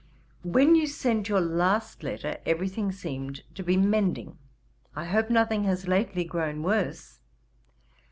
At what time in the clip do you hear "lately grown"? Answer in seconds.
5.87-6.63